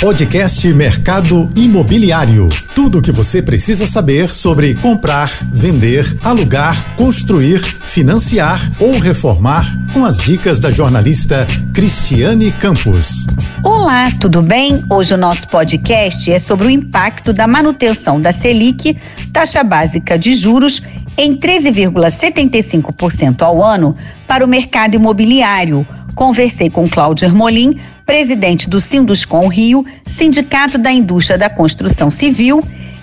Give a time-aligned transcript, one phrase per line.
[0.00, 2.48] Podcast Mercado Imobiliário.
[2.74, 10.04] Tudo o que você precisa saber sobre comprar, vender, alugar, construir, financiar ou reformar com
[10.04, 13.26] as dicas da jornalista Cristiane Campos.
[13.62, 14.84] Olá, tudo bem?
[14.90, 18.98] Hoje o nosso podcast é sobre o impacto da manutenção da Selic,
[19.32, 20.82] taxa básica de juros,
[21.16, 25.86] em 13,75% ao ano para o mercado imobiliário.
[26.14, 32.62] Conversei com Cláudio Ermolim, presidente do Sinduscom Rio, Sindicato da Indústria da Construção Civil,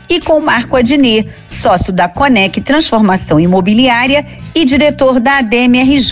[0.10, 6.12] e com Marco Adnet, sócio da Conec Transformação Imobiliária e diretor da ADMRJ,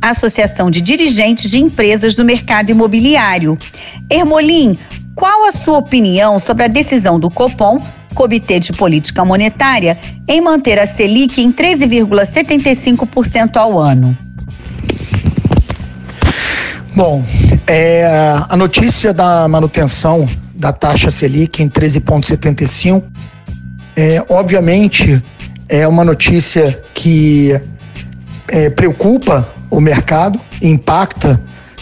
[0.00, 3.58] Associação de Dirigentes de Empresas do Mercado Imobiliário.
[4.08, 4.78] Ermolim,
[5.16, 9.98] qual a sua opinião sobre a decisão do Copom, Comitê de Política Monetária,
[10.28, 14.16] em manter a Selic em 13,75% ao ano?
[16.96, 17.22] Bom,
[17.66, 18.06] é,
[18.48, 23.02] a notícia da manutenção da taxa Selic em 13,75
[23.94, 25.22] é, obviamente
[25.68, 27.54] é uma notícia que
[28.48, 31.38] é, preocupa o mercado, impacta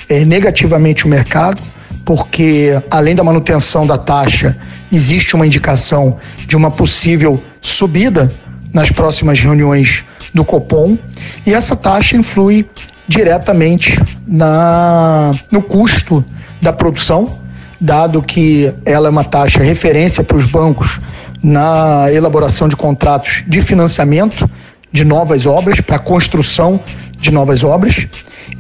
[0.08, 1.62] é, negativamente o mercado,
[2.05, 4.58] porque além da manutenção da taxa,
[4.91, 8.33] existe uma indicação de uma possível subida
[8.72, 10.98] nas próximas reuniões do Copom,
[11.47, 12.69] e essa taxa influi
[13.06, 16.24] diretamente na, no custo
[16.60, 17.38] da produção,
[17.80, 21.00] dado que ela é uma taxa referência para os bancos
[21.42, 24.48] na elaboração de contratos de financiamento
[24.91, 26.80] de novas obras, para construção
[27.19, 28.06] de novas obras.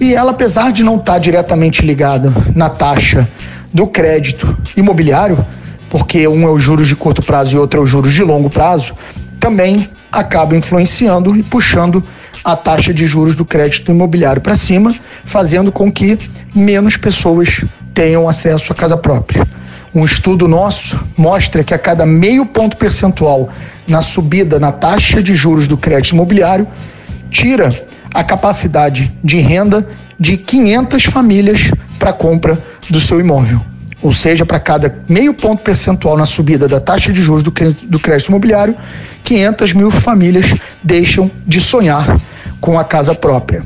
[0.00, 3.28] E ela, apesar de não estar diretamente ligada na taxa
[3.72, 5.44] do crédito imobiliário,
[5.88, 8.50] porque um é os juros de curto prazo e outro é os juros de longo
[8.50, 8.94] prazo,
[9.38, 12.02] também acaba influenciando e puxando
[12.44, 16.18] a taxa de juros do crédito imobiliário para cima, fazendo com que
[16.54, 17.64] menos pessoas
[17.94, 19.46] tenham acesso à casa própria.
[19.94, 23.48] Um estudo nosso mostra que a cada meio ponto percentual
[23.88, 26.66] na subida na taxa de juros do crédito imobiliário,
[27.30, 27.68] tira
[28.12, 29.86] a capacidade de renda
[30.18, 33.60] de 500 famílias para compra do seu imóvel.
[34.02, 38.28] Ou seja, para cada meio ponto percentual na subida da taxa de juros do crédito,
[38.28, 38.76] imobiliário,
[39.22, 42.20] 500 mil famílias deixam de sonhar
[42.64, 43.62] com a casa própria.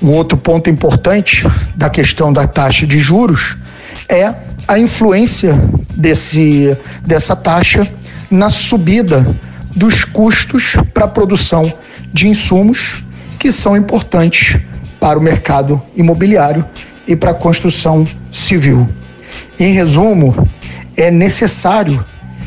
[0.00, 1.46] Um outro ponto importante
[1.76, 3.58] da questão da taxa de juros
[4.08, 4.34] é
[4.66, 5.52] a influência
[5.94, 6.74] desse,
[7.04, 7.86] dessa taxa
[8.30, 9.38] na subida
[9.76, 11.70] dos custos para a produção
[12.14, 13.04] de insumos
[13.38, 14.58] que são importantes
[14.98, 16.64] para o mercado imobiliário
[17.06, 18.88] e para a construção civil.
[19.58, 20.48] Em resumo,
[20.96, 22.02] é necessário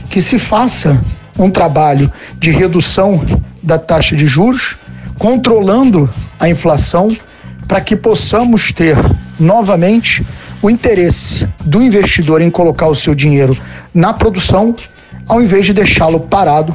[0.10, 1.00] que se faça
[1.38, 3.24] um trabalho de redução
[3.62, 4.76] da taxa de juros
[5.24, 7.08] controlando a inflação
[7.66, 8.98] para que possamos ter
[9.40, 10.22] novamente
[10.62, 13.58] o interesse do investidor em colocar o seu dinheiro
[13.94, 14.76] na produção,
[15.26, 16.74] ao invés de deixá-lo parado,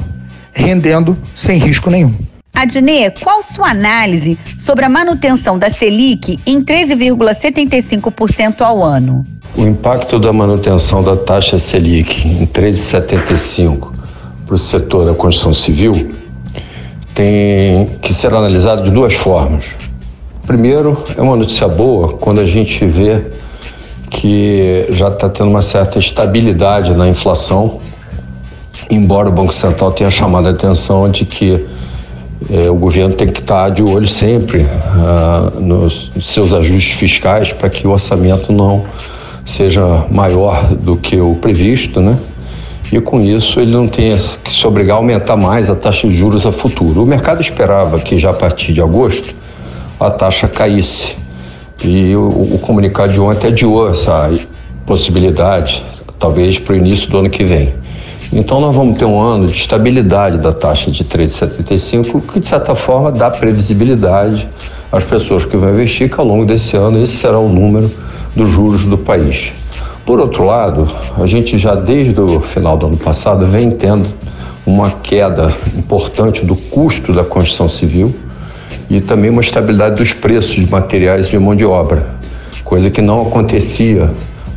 [0.51, 2.15] rendendo sem risco nenhum.
[2.51, 9.23] Adnê, qual sua análise sobre a manutenção da Selic em 13,75% ao ano?
[9.55, 13.91] O impacto da manutenção da taxa Selic em 13,75
[14.47, 16.17] para o setor da construção civil
[17.19, 19.65] tem que ser analisado de duas formas.
[20.47, 23.23] Primeiro, é uma notícia boa quando a gente vê
[24.09, 27.79] que já está tendo uma certa estabilidade na inflação,
[28.89, 31.65] embora o Banco Central tenha chamado a atenção de que
[32.49, 37.51] eh, o governo tem que estar tá de olho sempre ah, nos seus ajustes fiscais
[37.51, 38.85] para que o orçamento não
[39.45, 42.17] seja maior do que o previsto, né?
[42.91, 46.15] E com isso ele não tenha que se obrigar a aumentar mais a taxa de
[46.15, 47.03] juros a futuro.
[47.03, 49.35] O mercado esperava que já a partir de agosto
[49.99, 51.15] a taxa caísse
[51.83, 54.31] e o, o comunicado de ontem adiou essa
[54.85, 55.83] possibilidade,
[56.17, 57.73] talvez para o início do ano que vem.
[58.31, 62.75] Então nós vamos ter um ano de estabilidade da taxa de 3,75, que de certa
[62.75, 64.47] forma dá previsibilidade
[64.91, 67.91] às pessoas que vão investir que ao longo desse ano esse será o número
[68.35, 69.51] dos juros do país.
[70.09, 70.87] Por outro lado,
[71.21, 74.09] a gente já desde o final do ano passado vem tendo
[74.65, 78.15] uma queda importante do custo da construção civil
[78.89, 82.07] e também uma estabilidade dos preços de materiais e de mão de obra,
[82.63, 84.09] coisa que não acontecia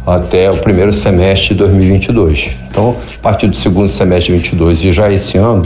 [0.07, 2.57] até o primeiro semestre de 2022.
[2.71, 5.61] Então, a partir do segundo semestre de 2022 e já esse ano,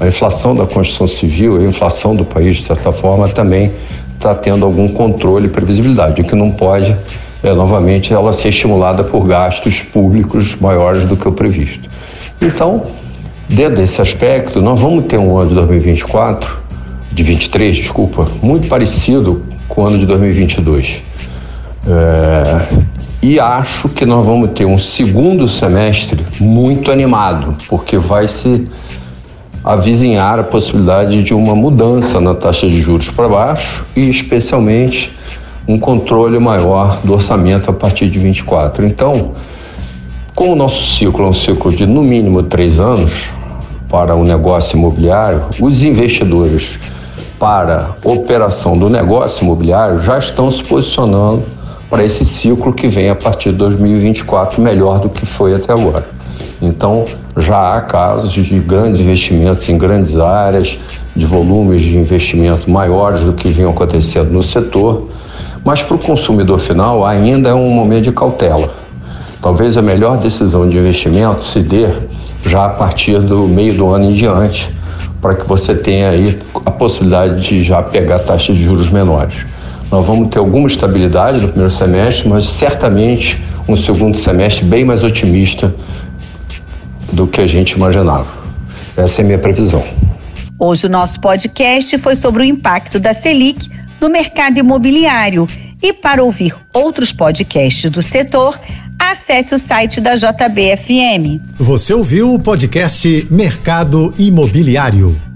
[0.00, 3.74] a inflação da construção civil, a inflação do país, de certa forma, também
[4.14, 6.96] está tendo algum controle e previsibilidade, o que não pode
[7.48, 11.88] é, novamente ela ser estimulada por gastos públicos maiores do que o previsto.
[12.40, 12.82] Então,
[13.48, 16.58] dentro desse aspecto, nós vamos ter um ano de 2024,
[17.12, 21.02] de 23, desculpa, muito parecido com o ano de 2022.
[21.86, 22.88] É,
[23.20, 28.68] E acho que nós vamos ter um segundo semestre muito animado, porque vai se
[29.64, 35.12] avizinhar a possibilidade de uma mudança na taxa de juros para baixo e, especialmente,
[35.68, 38.86] um controle maior do orçamento a partir de 24.
[38.86, 39.32] Então,
[40.34, 43.28] como o nosso ciclo é um ciclo de no mínimo três anos
[43.90, 46.78] para o negócio imobiliário, os investidores
[47.38, 51.44] para operação do negócio imobiliário já estão se posicionando
[51.90, 56.08] para esse ciclo que vem a partir de 2024 melhor do que foi até agora.
[56.60, 57.04] Então,
[57.36, 60.78] já há casos de grandes investimentos em grandes áreas,
[61.14, 65.08] de volumes de investimento maiores do que vinham acontecendo no setor,
[65.68, 68.72] mas para o consumidor final ainda é um momento de cautela.
[69.42, 71.88] Talvez a melhor decisão de investimento se dê
[72.40, 74.74] já a partir do meio do ano em diante,
[75.20, 79.44] para que você tenha aí a possibilidade de já pegar taxas de juros menores.
[79.90, 85.04] Nós vamos ter alguma estabilidade no primeiro semestre, mas certamente um segundo semestre bem mais
[85.04, 85.74] otimista
[87.12, 88.28] do que a gente imaginava.
[88.96, 89.84] Essa é a minha previsão.
[90.58, 93.68] Hoje o nosso podcast foi sobre o impacto da Selic
[94.00, 95.46] no mercado imobiliário.
[95.82, 98.58] E para ouvir outros podcasts do setor,
[98.98, 101.40] acesse o site da JBFM.
[101.58, 105.27] Você ouviu o podcast Mercado Imobiliário.